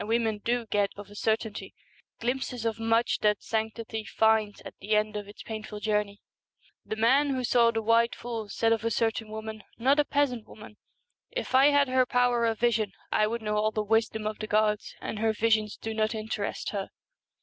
[0.03, 1.75] women do get of a certainty,
[2.19, 6.19] glimpses of much that sanctity finds at the end of 192 its painful journey.
[6.83, 8.49] The man who saw The, i• r 1• i r• Queen and the white tool
[8.49, 9.85] said of a certain woman, the Fool.
[9.85, 13.57] not a peasant woman, * If I had her power of vision I would know
[13.57, 16.89] all the wisdom of the gods, and her visions do not interest her.'